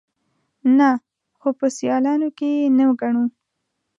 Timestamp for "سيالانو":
1.77-2.27